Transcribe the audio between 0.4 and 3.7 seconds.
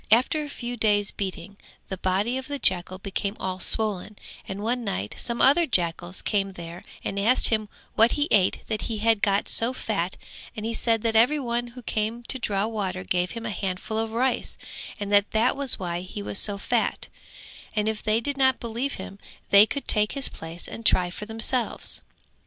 a few days beating the body of the jackal became all